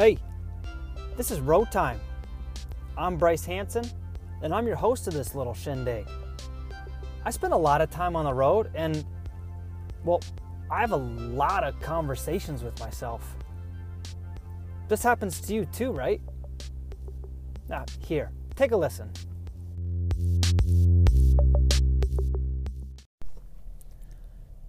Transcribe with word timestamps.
Hey, 0.00 0.16
this 1.18 1.30
is 1.30 1.40
Road 1.40 1.70
Time. 1.70 2.00
I'm 2.96 3.18
Bryce 3.18 3.44
Hanson, 3.44 3.84
and 4.42 4.54
I'm 4.54 4.66
your 4.66 4.76
host 4.76 5.06
of 5.06 5.12
this 5.12 5.34
little 5.34 5.52
shindig. 5.52 6.08
I 7.26 7.30
spend 7.30 7.52
a 7.52 7.58
lot 7.58 7.82
of 7.82 7.90
time 7.90 8.16
on 8.16 8.24
the 8.24 8.32
road, 8.32 8.70
and, 8.74 9.04
well, 10.02 10.22
I 10.70 10.80
have 10.80 10.92
a 10.92 10.96
lot 10.96 11.64
of 11.64 11.78
conversations 11.80 12.62
with 12.62 12.80
myself. 12.80 13.36
This 14.88 15.02
happens 15.02 15.38
to 15.42 15.52
you 15.52 15.66
too, 15.66 15.92
right? 15.92 16.22
Now, 17.68 17.84
here, 17.98 18.30
take 18.56 18.70
a 18.70 18.78
listen. 18.78 19.10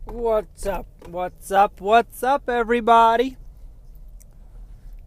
What's 0.04 0.66
up? 0.68 0.88
What's 1.08 1.52
up? 1.52 1.80
What's 1.80 2.22
up, 2.22 2.50
everybody? 2.50 3.38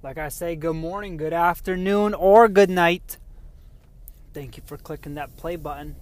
Like 0.04 0.18
I 0.18 0.28
say, 0.28 0.54
good 0.54 0.76
morning, 0.76 1.16
good 1.16 1.32
afternoon, 1.32 2.12
or 2.12 2.46
good 2.46 2.68
night. 2.68 3.16
Thank 4.34 4.58
you 4.58 4.62
for 4.66 4.76
clicking 4.76 5.14
that 5.14 5.34
play 5.38 5.56
button. 5.56 5.96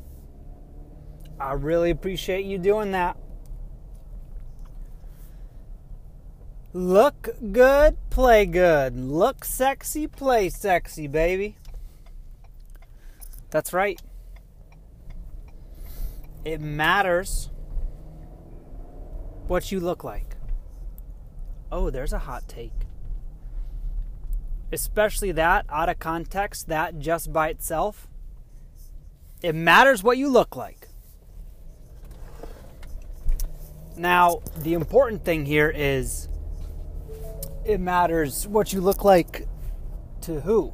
I 1.38 1.52
really 1.52 1.90
appreciate 1.90 2.44
you 2.44 2.58
doing 2.58 2.90
that. 2.90 3.16
Look 6.72 7.28
good, 7.52 7.96
play 8.10 8.44
good. 8.44 8.96
Look 8.96 9.44
sexy, 9.44 10.08
play 10.08 10.48
sexy, 10.48 11.06
baby. 11.06 11.56
That's 13.50 13.72
right. 13.72 14.02
It 16.44 16.60
matters 16.60 17.50
what 19.46 19.70
you 19.70 19.78
look 19.78 20.02
like. 20.02 20.34
Oh, 21.70 21.88
there's 21.88 22.12
a 22.12 22.18
hot 22.18 22.48
take. 22.48 22.72
Especially 24.72 25.32
that 25.32 25.66
out 25.68 25.88
of 25.88 25.98
context, 25.98 26.68
that 26.68 26.98
just 26.98 27.32
by 27.32 27.48
itself. 27.48 28.08
It 29.42 29.54
matters 29.54 30.02
what 30.02 30.16
you 30.18 30.28
look 30.28 30.56
like. 30.56 30.88
Now, 33.96 34.40
the 34.56 34.72
important 34.72 35.24
thing 35.24 35.44
here 35.44 35.68
is 35.68 36.28
it 37.64 37.78
matters 37.78 38.46
what 38.48 38.72
you 38.72 38.80
look 38.80 39.04
like 39.04 39.46
to 40.22 40.40
who? 40.40 40.72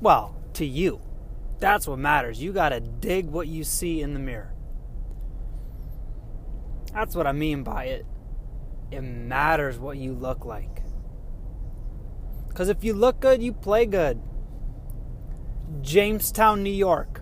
Well, 0.00 0.34
to 0.54 0.64
you. 0.64 1.00
That's 1.58 1.86
what 1.86 1.98
matters. 1.98 2.40
You 2.42 2.52
got 2.52 2.70
to 2.70 2.80
dig 2.80 3.26
what 3.26 3.48
you 3.48 3.64
see 3.64 4.00
in 4.00 4.14
the 4.14 4.20
mirror. 4.20 4.52
That's 6.92 7.14
what 7.14 7.26
I 7.26 7.32
mean 7.32 7.62
by 7.62 7.84
it. 7.84 8.06
It 8.90 9.02
matters 9.02 9.78
what 9.78 9.96
you 9.96 10.12
look 10.14 10.44
like. 10.44 10.75
Because 12.56 12.70
if 12.70 12.82
you 12.82 12.94
look 12.94 13.20
good, 13.20 13.42
you 13.42 13.52
play 13.52 13.84
good. 13.84 14.18
Jamestown, 15.82 16.62
New 16.62 16.70
York, 16.70 17.20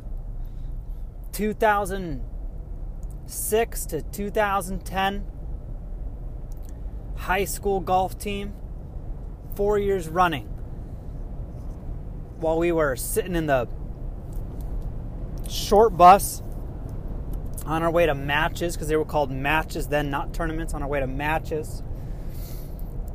2006 1.32 3.86
to 3.86 4.00
2010, 4.00 5.26
high 7.16 7.44
school 7.44 7.80
golf 7.80 8.16
team, 8.16 8.54
four 9.56 9.76
years 9.76 10.08
running. 10.08 10.46
While 12.38 12.60
we 12.60 12.70
were 12.70 12.94
sitting 12.94 13.34
in 13.34 13.46
the 13.46 13.66
short 15.50 15.96
bus 15.96 16.44
on 17.66 17.82
our 17.82 17.90
way 17.90 18.06
to 18.06 18.14
matches, 18.14 18.76
because 18.76 18.86
they 18.86 18.94
were 18.94 19.04
called 19.04 19.32
matches 19.32 19.88
then, 19.88 20.10
not 20.10 20.32
tournaments, 20.32 20.74
on 20.74 20.82
our 20.84 20.88
way 20.88 21.00
to 21.00 21.08
matches. 21.08 21.82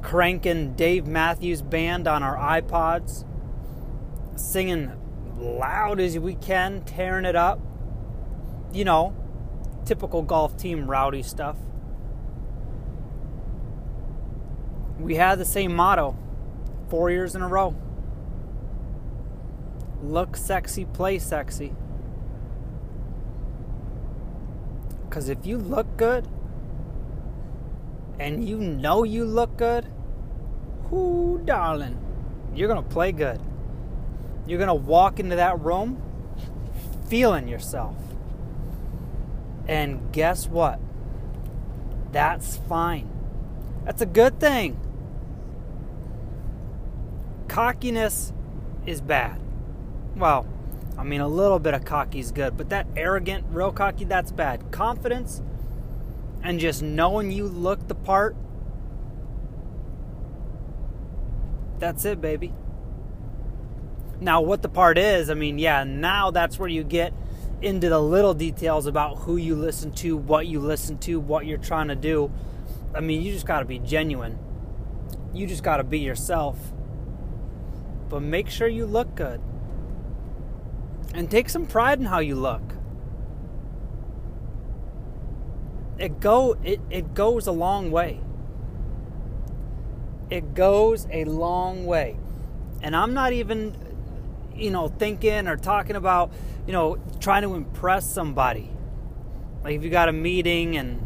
Cranking 0.10 0.74
Dave 0.74 1.06
Matthews 1.06 1.62
Band 1.62 2.08
on 2.08 2.24
our 2.24 2.36
iPods, 2.36 3.26
singing 4.36 4.92
loud 5.38 6.00
as 6.00 6.18
we 6.18 6.34
can, 6.34 6.82
tearing 6.84 7.26
it 7.26 7.36
up. 7.36 7.60
You 8.74 8.86
know, 8.86 9.16
typical 9.86 10.24
golf 10.24 10.58
team 10.58 10.90
rowdy 10.90 11.22
stuff. 11.22 11.58
We 15.00 15.14
had 15.14 15.38
the 15.38 15.46
same 15.46 15.76
motto 15.76 16.18
four 16.90 17.12
years 17.12 17.36
in 17.36 17.44
a 17.44 17.48
row 17.48 17.76
look 20.02 20.36
sexy, 20.36 20.86
play 20.86 21.20
sexy. 21.20 21.76
Because 25.08 25.30
if 25.30 25.46
you 25.46 25.60
look 25.60 25.98
good 25.98 26.28
and 28.20 28.50
you 28.50 28.58
know 28.58 29.04
you 29.04 29.24
look 29.24 29.56
good, 29.56 29.88
whoo, 30.90 31.42
darling, 31.46 31.98
you're 32.54 32.68
going 32.68 32.84
to 32.84 32.90
play 32.90 33.12
good. 33.12 33.40
You're 34.48 34.58
going 34.58 34.68
to 34.68 34.74
walk 34.74 35.20
into 35.20 35.36
that 35.36 35.60
room 35.60 36.02
feeling 37.08 37.48
yourself. 37.48 37.96
And 39.68 40.12
guess 40.12 40.48
what? 40.48 40.80
That's 42.12 42.58
fine. 42.58 43.10
That's 43.86 44.02
a 44.02 44.06
good 44.06 44.40
thing. 44.40 44.80
Cockiness 47.48 48.34
is 48.86 49.02
bad. 49.02 49.40
Well, 50.16 50.48
I 50.98 51.04
mean, 51.04 51.22
a 51.22 51.28
little 51.28 51.60
bit 51.60 51.74
of 51.74 51.86
cocky 51.86 52.20
is 52.20 52.32
good, 52.32 52.58
but 52.58 52.70
that 52.70 52.88
arrogant, 52.96 53.46
real 53.50 53.72
cocky, 53.72 54.06
that's 54.06 54.32
bad. 54.32 54.72
Confidence 54.72 55.42
and 56.44 56.60
just 56.60 56.82
knowing 56.82 57.32
you 57.32 57.48
look 57.48 57.88
the 57.88 57.96
part, 57.96 58.36
that's 61.80 62.06
it, 62.06 62.22
baby. 62.22 62.54
Now, 64.22 64.42
what 64.42 64.62
the 64.62 64.70
part 64.70 64.98
is, 64.98 65.30
I 65.30 65.34
mean, 65.34 65.60
yeah, 65.60 65.84
now 65.86 66.30
that's 66.32 66.60
where 66.60 66.70
you 66.70 66.84
get 66.84 67.14
into 67.62 67.90
the 67.90 68.00
little 68.00 68.34
details 68.34 68.86
about 68.86 69.20
who 69.20 69.38
you 69.38 69.56
listen 69.56 69.92
to, 69.92 70.18
what 70.18 70.48
you 70.48 70.60
listen 70.60 70.98
to, 71.00 71.20
what 71.20 71.46
you're 71.46 71.58
trying 71.58 71.88
to 71.88 71.96
do. 71.96 72.32
I 72.94 73.00
mean, 73.00 73.22
you 73.22 73.32
just 73.32 73.46
got 73.46 73.60
to 73.60 73.66
be 73.66 73.80
genuine. 73.80 74.38
You 75.34 75.48
just 75.48 75.64
got 75.64 75.78
to 75.78 75.84
be 75.84 76.00
yourself. 76.00 76.58
But 78.10 78.22
make 78.22 78.50
sure 78.50 78.68
you 78.68 78.86
look 78.86 79.16
good 79.16 79.42
and 81.14 81.30
take 81.30 81.50
some 81.50 81.66
pride 81.66 82.00
in 82.00 82.06
how 82.06 82.20
you 82.20 82.36
look. 82.36 82.62
It 85.98 86.20
go 86.20 86.58
it, 86.64 86.80
it 86.90 87.14
goes 87.14 87.46
a 87.46 87.52
long 87.52 87.92
way. 87.92 88.22
It 90.30 90.54
goes 90.54 91.08
a 91.12 91.26
long 91.26 91.86
way. 91.86 92.18
And 92.82 92.96
I'm 92.96 93.14
not 93.14 93.34
even 93.34 93.76
you 94.56 94.72
know 94.72 94.88
thinking 94.88 95.48
or 95.48 95.58
talking 95.58 95.96
about, 95.96 96.32
you 96.66 96.74
know, 96.74 96.98
trying 97.20 97.44
to 97.44 97.56
impress 97.56 98.10
somebody. 98.10 98.70
Like 99.64 99.76
if 99.76 99.84
you 99.84 99.90
got 99.90 100.10
a 100.10 100.14
meeting 100.14 100.78
and 100.78 101.06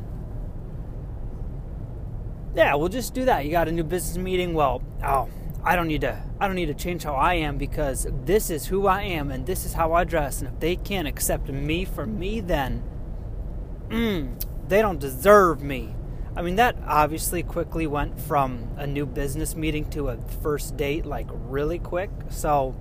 yeah, 2.56 2.76
we'll 2.76 2.90
just 2.90 3.14
do 3.14 3.26
that. 3.26 3.46
You 3.46 3.52
got 3.52 3.68
a 3.68 3.72
new 3.72 3.84
business 3.84 4.18
meeting, 4.18 4.54
well, 4.54 4.84
oh, 5.04 5.28
I 5.64 5.76
don't 5.76 5.88
need 5.88 6.02
to 6.02 6.22
I 6.40 6.48
don't 6.48 6.56
need 6.56 6.66
to 6.66 6.74
change 6.74 7.04
how 7.04 7.16
I 7.16 7.36
am 7.36 7.58
because 7.58 8.08
this 8.26 8.50
is 8.50 8.66
who 8.66 8.86
I 8.88 9.04
am 9.04 9.32
and 9.32 9.46
this 9.46 9.66
is 9.66 9.74
how 9.74 9.94
I 9.94 10.04
dress 10.04 10.42
and 10.42 10.50
if 10.54 10.60
they 10.60 10.76
can't 10.76 11.08
accept 11.08 11.48
me 11.48 11.86
for 11.86 12.06
me 12.06 12.42
then 12.42 12.84
mm, 13.88 14.68
they 14.68 14.82
don't 14.82 15.00
deserve 15.00 15.62
me. 15.62 15.96
I 16.36 16.42
mean 16.42 16.56
that 16.56 16.76
obviously 16.86 17.44
quickly 17.44 17.86
went 17.86 18.20
from 18.20 18.70
a 18.78 18.88
new 18.88 19.06
business 19.06 19.56
meeting 19.56 19.90
to 19.92 20.10
a 20.10 20.18
first 20.42 20.76
date 20.78 21.06
like 21.06 21.28
really 21.32 21.80
quick. 21.80 22.10
So 22.30 22.76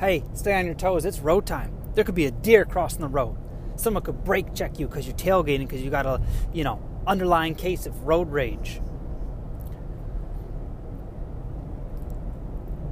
hey, 0.00 0.24
stay 0.34 0.54
on 0.54 0.66
your 0.66 0.74
toes. 0.74 1.04
It's 1.04 1.20
road 1.20 1.46
time. 1.46 1.72
There 1.94 2.04
could 2.04 2.14
be 2.14 2.26
a 2.26 2.30
deer 2.30 2.64
crossing 2.64 3.00
the 3.00 3.08
road. 3.08 3.36
Someone 3.76 4.02
could 4.02 4.24
brake 4.24 4.54
check 4.54 4.78
you 4.78 4.88
because 4.88 5.06
you're 5.06 5.16
tailgating 5.16 5.60
because 5.68 5.82
you 5.82 5.90
got 5.90 6.06
a, 6.06 6.20
you 6.52 6.64
know, 6.64 6.82
underlying 7.06 7.54
case 7.54 7.86
of 7.86 8.04
road 8.04 8.30
rage. 8.30 8.80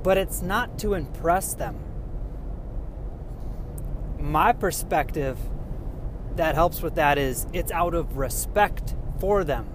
but 0.03 0.17
it's 0.17 0.43
not 0.43 0.79
to 0.79 0.95
impress 0.95 1.55
them. 1.55 1.79
My 4.19 4.53
perspective 4.53 5.39
that 6.37 6.55
helps 6.55 6.81
with 6.81 6.95
that 6.95 7.19
is 7.19 7.47
it's 7.53 7.73
out 7.73 7.95
of 7.95 8.17
respect 8.17 8.95
for 9.21 9.45
them. 9.45 9.67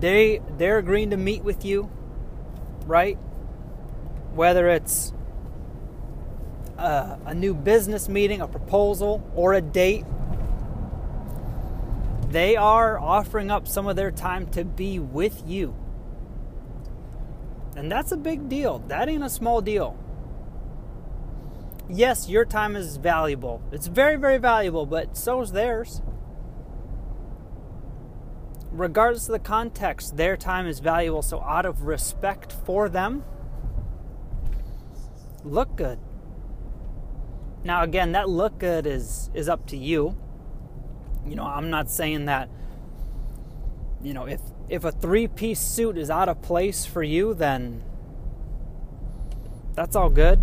They 0.00 0.40
they're 0.56 0.78
agreeing 0.78 1.10
to 1.10 1.16
meet 1.16 1.42
with 1.42 1.64
you, 1.64 1.90
right? 2.86 3.18
Whether 4.34 4.68
it's 4.68 5.12
a, 6.78 7.18
a 7.26 7.34
new 7.34 7.54
business 7.54 8.08
meeting, 8.08 8.40
a 8.40 8.48
proposal, 8.48 9.28
or 9.34 9.54
a 9.54 9.60
date, 9.60 10.04
they 12.28 12.56
are 12.56 12.98
offering 12.98 13.50
up 13.50 13.66
some 13.66 13.86
of 13.86 13.96
their 13.96 14.10
time 14.10 14.46
to 14.48 14.64
be 14.64 14.98
with 14.98 15.42
you. 15.46 15.74
And 17.76 17.90
that's 17.90 18.12
a 18.12 18.16
big 18.16 18.48
deal. 18.48 18.78
That 18.88 19.08
ain't 19.08 19.24
a 19.24 19.30
small 19.30 19.60
deal. 19.60 19.96
Yes, 21.88 22.28
your 22.28 22.44
time 22.44 22.76
is 22.76 22.96
valuable. 22.96 23.62
It's 23.72 23.86
very, 23.86 24.16
very 24.16 24.38
valuable, 24.38 24.86
but 24.86 25.16
so 25.16 25.40
is 25.42 25.52
theirs. 25.52 26.02
regardless 28.72 29.28
of 29.28 29.32
the 29.32 29.38
context, 29.38 30.16
their 30.16 30.36
time 30.36 30.66
is 30.66 30.80
valuable. 30.80 31.22
So, 31.22 31.40
out 31.42 31.66
of 31.66 31.82
respect 31.82 32.52
for 32.64 32.88
them, 32.88 33.24
look 35.44 35.76
good. 35.76 35.98
Now, 37.64 37.82
again, 37.82 38.12
that 38.12 38.28
look 38.28 38.58
good 38.58 38.86
is 38.86 39.30
is 39.34 39.48
up 39.48 39.66
to 39.68 39.76
you. 39.76 40.16
You 41.26 41.34
know, 41.36 41.44
I'm 41.44 41.70
not 41.70 41.90
saying 41.90 42.26
that. 42.26 42.48
You 44.02 44.14
know, 44.14 44.26
if 44.26 44.40
if 44.68 44.84
a 44.84 44.92
three 44.92 45.26
piece 45.28 45.60
suit 45.60 45.96
is 45.96 46.10
out 46.10 46.28
of 46.28 46.42
place 46.42 46.86
for 46.86 47.02
you, 47.02 47.34
then 47.34 47.82
that's 49.74 49.96
all 49.96 50.10
good. 50.10 50.40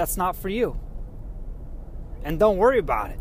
That's 0.00 0.16
not 0.16 0.34
for 0.34 0.48
you. 0.48 0.80
And 2.24 2.38
don't 2.38 2.56
worry 2.56 2.78
about 2.78 3.10
it. 3.10 3.20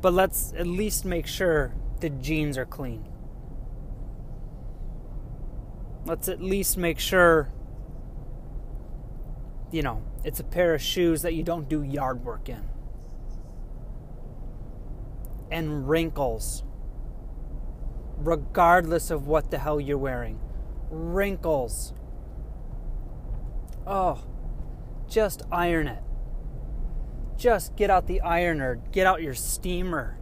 But 0.00 0.12
let's 0.12 0.52
at 0.56 0.64
least 0.64 1.04
make 1.04 1.26
sure 1.26 1.74
the 1.98 2.08
jeans 2.08 2.56
are 2.56 2.64
clean. 2.64 3.04
Let's 6.06 6.28
at 6.28 6.40
least 6.40 6.78
make 6.78 7.00
sure, 7.00 7.52
you 9.72 9.82
know, 9.82 10.04
it's 10.22 10.38
a 10.38 10.44
pair 10.44 10.72
of 10.72 10.80
shoes 10.80 11.22
that 11.22 11.34
you 11.34 11.42
don't 11.42 11.68
do 11.68 11.82
yard 11.82 12.24
work 12.24 12.48
in. 12.48 12.62
And 15.50 15.88
wrinkles, 15.88 16.62
regardless 18.16 19.10
of 19.10 19.26
what 19.26 19.50
the 19.50 19.58
hell 19.58 19.80
you're 19.80 19.98
wearing. 19.98 20.38
Wrinkles. 20.92 21.92
Oh, 23.90 24.22
just 25.08 25.42
iron 25.50 25.88
it. 25.88 26.02
Just 27.38 27.74
get 27.74 27.88
out 27.88 28.06
the 28.06 28.20
ironer, 28.20 28.78
get 28.92 29.06
out 29.06 29.22
your 29.22 29.32
steamer. 29.32 30.18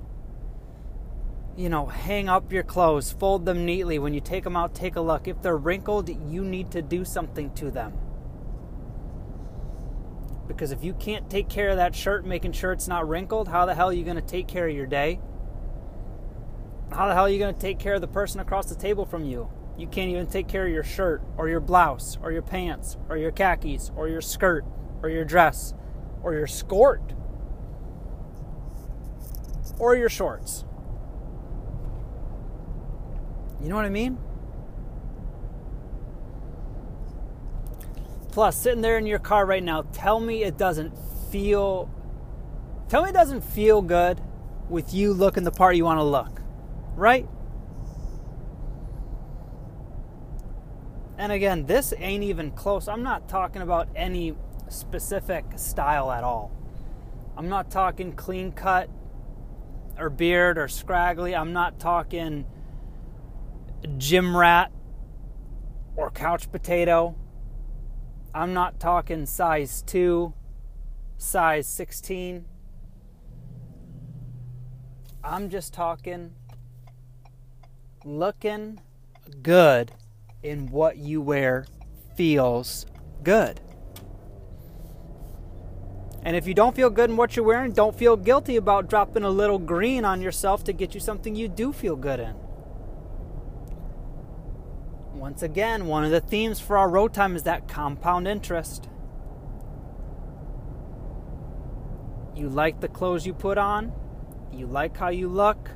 You 1.56 1.68
know, 1.68 1.86
hang 1.86 2.28
up 2.28 2.52
your 2.52 2.62
clothes, 2.62 3.10
fold 3.10 3.44
them 3.44 3.64
neatly. 3.64 3.98
When 3.98 4.14
you 4.14 4.20
take 4.20 4.44
them 4.44 4.56
out, 4.56 4.72
take 4.72 4.94
a 4.94 5.00
look. 5.00 5.26
If 5.26 5.42
they're 5.42 5.56
wrinkled, 5.56 6.08
you 6.08 6.44
need 6.44 6.70
to 6.72 6.82
do 6.82 7.04
something 7.04 7.52
to 7.54 7.72
them. 7.72 7.94
Because 10.46 10.70
if 10.70 10.84
you 10.84 10.94
can't 10.94 11.28
take 11.28 11.48
care 11.48 11.70
of 11.70 11.76
that 11.76 11.96
shirt, 11.96 12.24
making 12.24 12.52
sure 12.52 12.70
it's 12.70 12.86
not 12.86 13.08
wrinkled, 13.08 13.48
how 13.48 13.66
the 13.66 13.74
hell 13.74 13.88
are 13.88 13.92
you 13.92 14.04
going 14.04 14.16
to 14.16 14.22
take 14.22 14.46
care 14.46 14.68
of 14.68 14.76
your 14.76 14.86
day? 14.86 15.18
How 16.92 17.08
the 17.08 17.14
hell 17.14 17.24
are 17.24 17.30
you 17.30 17.40
going 17.40 17.54
to 17.54 17.60
take 17.60 17.80
care 17.80 17.94
of 17.94 18.00
the 18.00 18.06
person 18.06 18.38
across 18.38 18.66
the 18.66 18.76
table 18.76 19.04
from 19.04 19.24
you? 19.24 19.50
You 19.78 19.87
can't 19.87 20.11
even 20.11 20.26
take 20.26 20.49
care 20.49 20.67
of 20.67 20.73
your 20.73 20.84
shirt 20.84 21.23
or 21.37 21.49
your 21.49 21.61
blouse 21.61 22.19
or 22.23 22.32
your 22.32 22.43
pants 22.43 22.96
or 23.08 23.17
your 23.17 23.31
khakis 23.31 23.90
or 23.94 24.08
your 24.08 24.23
skirt 24.23 24.64
or 25.02 25.11
your 25.11 25.25
dress 25.25 25.75
or 26.23 26.32
your 26.32 26.46
skirt 26.46 27.14
or 29.78 29.94
your 29.94 30.08
shorts. 30.08 30.64
You 33.61 33.69
know 33.69 33.76
what 33.76 33.84
I 33.84 33.90
mean? 33.90 34.19
Plus, 38.31 38.56
sitting 38.56 38.82
there 38.82 38.99
in 38.99 39.06
your 39.06 39.19
car 39.19 39.46
right 39.46 39.62
now, 39.62 39.82
tell 39.93 40.20
me 40.20 40.43
it 40.43 40.58
doesn't 40.58 40.93
feel 41.31 41.90
tell 42.88 43.02
me 43.02 43.08
it 43.11 43.14
doesn't 43.14 43.43
feel 43.43 43.82
good 43.82 44.20
with 44.69 44.94
you 44.94 45.12
looking 45.12 45.43
the 45.44 45.50
part 45.50 45.76
you 45.76 45.84
want 45.84 45.99
to 45.99 46.05
look. 46.05 46.40
Right? 46.94 47.26
And 51.26 51.32
again, 51.32 51.67
this 51.67 51.93
ain't 51.99 52.23
even 52.23 52.52
close. 52.52 52.87
I'm 52.87 53.02
not 53.02 53.28
talking 53.28 53.61
about 53.61 53.88
any 53.96 54.37
specific 54.69 55.44
style 55.56 56.12
at 56.12 56.23
all. 56.23 56.52
I'm 57.37 57.49
not 57.49 57.69
talking 57.69 58.12
clean 58.12 58.52
cut 58.52 58.88
or 59.99 60.08
beard 60.08 60.56
or 60.56 60.69
scraggly. 60.69 61.34
I'm 61.34 61.52
not 61.52 61.81
talking 61.81 62.46
gym 63.99 64.37
rat 64.37 64.70
or 65.96 66.12
couch 66.12 66.49
potato. 66.52 67.17
I'm 68.32 68.55
not 68.55 68.78
talking 68.78 69.26
size 69.26 69.82
2, 69.82 70.32
size 71.19 71.67
16. 71.67 72.44
I'm 75.25 75.50
just 75.50 75.75
talking 75.75 76.37
looking 78.05 78.78
good 79.43 79.90
in 80.46 80.69
what 80.69 80.96
you 80.96 81.20
wear 81.20 81.66
feels 82.14 82.87
good. 83.22 83.60
And 86.22 86.34
if 86.34 86.46
you 86.46 86.54
don't 86.54 86.75
feel 86.75 86.90
good 86.90 87.10
in 87.10 87.16
what 87.16 87.37
you're 87.37 87.44
wearing, 87.44 87.72
don't 87.72 87.96
feel 87.96 88.16
guilty 88.16 88.56
about 88.56 88.88
dropping 88.88 89.22
a 89.22 89.31
little 89.31 89.58
green 89.58 90.04
on 90.04 90.20
yourself 90.20 90.64
to 90.64 90.72
get 90.72 90.94
you 90.94 91.00
something 91.00 91.37
you 91.37 91.48
do 91.48 91.72
feel 91.72 91.96
good 91.96 92.20
in. 92.20 92.34
Once 95.14 95.43
again, 95.43 95.87
one 95.87 96.04
of 96.04 96.10
the 96.10 96.20
themes 96.20 96.60
for 96.60 96.78
our 96.78 96.88
road 96.88 97.12
time 97.14 97.37
is 97.37 97.44
that 97.44 97.69
compound 97.69 98.28
interest. 98.28 98.88
You 102.34 102.49
like 102.49 102.81
the 102.81 102.88
clothes 102.88 103.26
you 103.26 103.32
put 103.32 103.56
on, 103.56 103.92
you 104.52 104.66
like 104.66 104.96
how 104.96 105.08
you 105.08 105.28
look, 105.28 105.70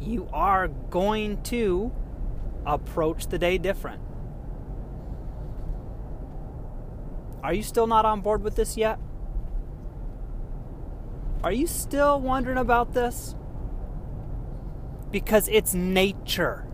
you 0.00 0.28
are 0.32 0.68
going 0.68 1.42
to 1.44 1.92
approach 2.66 3.26
the 3.28 3.38
day 3.38 3.58
different. 3.58 4.00
Are 7.42 7.52
you 7.52 7.62
still 7.62 7.86
not 7.86 8.04
on 8.04 8.20
board 8.20 8.42
with 8.42 8.54
this 8.54 8.76
yet? 8.76 8.98
Are 11.42 11.52
you 11.52 11.66
still 11.66 12.20
wondering 12.20 12.58
about 12.58 12.94
this? 12.94 13.34
Because 15.10 15.48
it's 15.48 15.74
nature. 15.74 16.66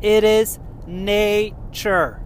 It 0.00 0.22
is 0.22 0.60
nature. 0.86 2.22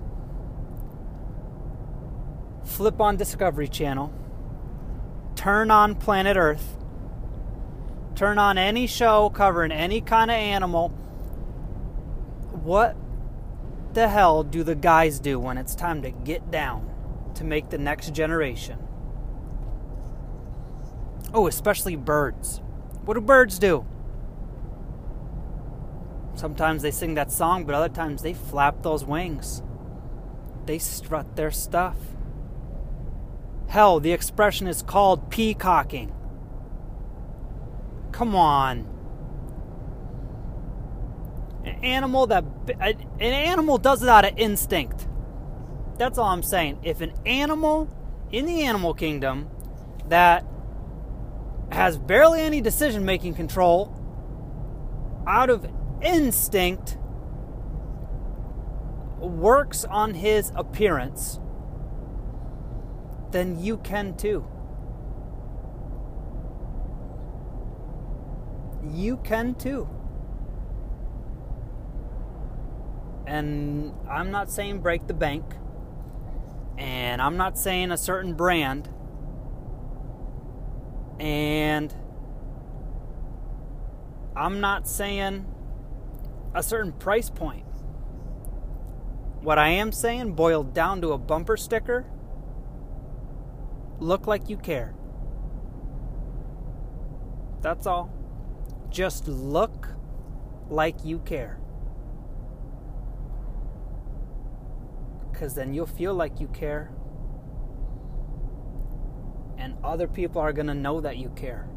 Flip 2.64 3.00
on 3.00 3.17
Discovery 3.17 3.69
Channel. 3.69 4.12
Turn 5.37 5.70
on 5.70 5.94
Planet 5.94 6.37
Earth. 6.37 6.76
Turn 8.14 8.38
on 8.38 8.58
any 8.58 8.87
show 8.87 9.31
covering 9.31 9.73
any 9.73 10.00
kind 10.00 10.31
of 10.31 10.37
animal. 10.37 10.93
What 12.69 12.97
the 13.94 14.11
hell 14.11 14.43
do 14.43 14.62
the 14.62 14.75
guys 14.75 15.20
do 15.20 15.41
when 15.41 15.56
it's 15.56 15.75
time 15.75 16.03
to 16.03 16.11
get 16.11 16.50
down 16.50 16.87
to 17.37 17.43
make 17.43 17.70
the 17.70 17.79
next 17.79 18.12
generation? 18.12 18.76
Oh, 21.32 21.47
especially 21.47 21.97
birds. 21.97 22.61
What 23.07 23.14
do 23.14 23.23
birds 23.23 23.59
do? 23.59 23.87
Sometimes 26.35 26.83
they 26.83 26.90
sing 26.90 27.14
that 27.14 27.33
song, 27.33 27.64
but 27.64 27.75
other 27.75 27.88
times 27.88 28.21
they 28.21 28.35
flap 28.35 28.83
those 28.83 29.02
wings. 29.02 29.62
They 30.66 30.78
strut 30.78 31.37
their 31.37 31.50
stuff. 31.50 31.97
Hell, 33.69 33.99
the 33.99 34.12
expression 34.12 34.66
is 34.66 34.83
called 34.83 35.31
peacocking. 35.31 36.12
Come 38.12 38.37
on. 38.37 38.98
An 41.68 41.84
animal 41.84 42.26
that 42.28 42.44
an 42.80 43.04
animal 43.20 43.78
does 43.78 44.02
it 44.02 44.08
out 44.08 44.25
of 44.25 44.38
instinct. 44.38 45.06
That's 45.98 46.16
all 46.16 46.28
I'm 46.28 46.42
saying. 46.42 46.78
If 46.82 47.00
an 47.00 47.12
animal 47.26 47.88
in 48.30 48.46
the 48.46 48.62
animal 48.62 48.94
kingdom 48.94 49.48
that 50.08 50.44
has 51.70 51.98
barely 51.98 52.40
any 52.40 52.60
decision 52.60 53.04
making 53.04 53.34
control 53.34 53.94
out 55.26 55.50
of 55.50 55.68
instinct 56.00 56.96
works 59.18 59.84
on 59.84 60.14
his 60.14 60.52
appearance, 60.54 61.40
then 63.30 63.58
you 63.62 63.76
can 63.78 64.16
too. 64.16 64.46
You 68.90 69.18
can 69.18 69.54
too. 69.54 69.88
And 73.28 73.92
I'm 74.11 74.30
not 74.30 74.50
saying 74.50 74.80
break 74.80 75.06
the 75.06 75.14
bank, 75.14 75.44
and 76.78 77.20
I'm 77.20 77.37
not 77.37 77.58
saying 77.58 77.92
a 77.92 77.97
certain 77.97 78.32
brand 78.35 78.88
and 81.20 81.94
I'm 84.37 84.61
not 84.61 84.87
saying 84.87 85.47
a 86.54 86.62
certain 86.62 86.92
price 86.92 87.28
point. 87.28 87.64
What 89.40 89.58
I 89.58 89.70
am 89.70 89.92
saying, 89.92 90.35
boiled 90.35 90.75
down 90.75 91.00
to 91.02 91.12
a 91.12 91.18
bumper 91.18 91.56
sticker, 91.56 92.06
look 93.99 94.26
like 94.26 94.49
you 94.49 94.56
care. 94.56 94.94
That's 97.62 97.87
all. 97.87 98.12
Just 98.90 99.26
look 99.26 99.88
like 100.68 101.04
you 101.04 101.18
care. 101.18 101.58
Because 105.38 105.54
then 105.54 105.73
you'll 105.73 105.87
feel 105.87 106.14
like 106.14 106.40
you 106.40 106.49
care 106.49 106.90
and 109.57 109.76
other 109.85 110.09
people 110.09 110.40
are 110.40 110.52
going 110.52 110.66
to 110.66 110.75
know 110.75 111.00
that 111.00 111.16
you 111.16 111.28
care. 111.37 111.68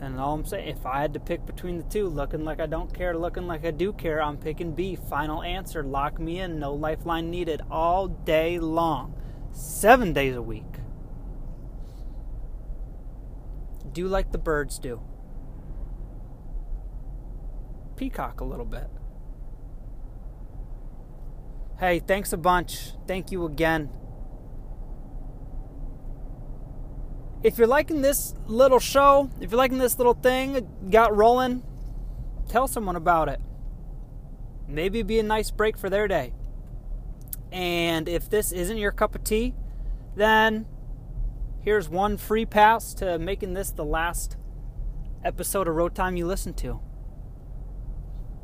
And 0.00 0.18
all 0.18 0.34
I'm 0.34 0.44
saying, 0.44 0.66
if 0.66 0.84
I 0.84 1.00
had 1.00 1.14
to 1.14 1.20
pick 1.20 1.46
between 1.46 1.76
the 1.76 1.84
two, 1.84 2.08
looking 2.08 2.44
like 2.44 2.58
I 2.58 2.66
don't 2.66 2.92
care, 2.92 3.16
looking 3.16 3.46
like 3.46 3.64
I 3.64 3.70
do 3.70 3.92
care, 3.92 4.20
I'm 4.20 4.38
picking 4.38 4.74
B. 4.74 4.96
Final 4.96 5.44
answer. 5.44 5.84
Lock 5.84 6.18
me 6.18 6.40
in. 6.40 6.58
No 6.58 6.74
lifeline 6.74 7.30
needed 7.30 7.62
all 7.70 8.08
day 8.08 8.58
long. 8.58 9.14
Seven 9.52 10.12
days 10.12 10.34
a 10.34 10.42
week. 10.42 10.64
Do 13.92 14.08
like 14.08 14.32
the 14.32 14.38
birds 14.38 14.80
do. 14.80 15.00
Peacock 17.94 18.40
a 18.40 18.44
little 18.44 18.66
bit. 18.66 18.88
Hey, 21.78 22.00
thanks 22.00 22.32
a 22.32 22.36
bunch. 22.36 22.92
Thank 23.06 23.30
you 23.30 23.44
again. 23.44 23.90
if 27.42 27.56
you're 27.56 27.68
liking 27.68 28.02
this 28.02 28.34
little 28.46 28.80
show, 28.80 29.30
if 29.40 29.50
you're 29.50 29.58
liking 29.58 29.78
this 29.78 29.98
little 29.98 30.14
thing 30.14 30.68
got 30.90 31.16
rolling, 31.16 31.62
tell 32.48 32.66
someone 32.66 32.96
about 32.96 33.28
it. 33.28 33.40
Maybe 34.66 35.02
be 35.02 35.18
a 35.18 35.22
nice 35.22 35.50
break 35.50 35.78
for 35.78 35.88
their 35.88 36.08
day. 36.08 36.34
And 37.52 38.08
if 38.08 38.28
this 38.28 38.52
isn't 38.52 38.76
your 38.76 38.92
cup 38.92 39.14
of 39.14 39.24
tea, 39.24 39.54
then 40.16 40.66
here's 41.60 41.88
one 41.88 42.16
free 42.16 42.44
pass 42.44 42.92
to 42.94 43.18
making 43.18 43.54
this 43.54 43.70
the 43.70 43.84
last 43.84 44.36
episode 45.24 45.68
of 45.68 45.76
Road 45.76 45.94
Time 45.94 46.16
you 46.16 46.26
listen 46.26 46.52
to. 46.54 46.80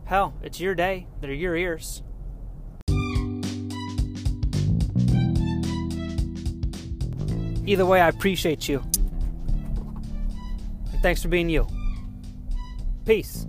Hell, 0.07 0.35
it's 0.43 0.61
your 0.61 0.75
day. 0.75 1.09
They're 1.21 1.33
your 1.33 1.57
ears. 1.57 2.03
Either 7.67 7.87
way, 7.87 8.01
I 8.01 8.09
appreciate 8.09 8.69
you. 8.69 8.83
And 10.93 11.01
thanks 11.03 11.23
for 11.23 11.29
being 11.29 11.49
you. 11.49 11.67
Peace. 13.05 13.47